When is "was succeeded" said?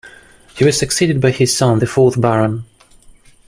0.65-1.21